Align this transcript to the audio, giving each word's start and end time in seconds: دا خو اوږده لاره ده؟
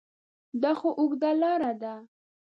دا 0.61 0.71
خو 0.79 0.89
اوږده 0.99 1.31
لاره 1.41 1.71
ده؟ 1.81 1.93